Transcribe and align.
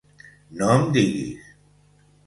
No 0.61 0.71
em 0.77 0.87
diguis! 0.97 1.55